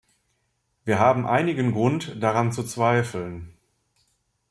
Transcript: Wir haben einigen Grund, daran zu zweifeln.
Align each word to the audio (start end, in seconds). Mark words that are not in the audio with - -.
Wir 0.83 0.97
haben 0.97 1.27
einigen 1.27 1.73
Grund, 1.73 2.15
daran 2.23 2.51
zu 2.51 2.63
zweifeln. 2.63 3.53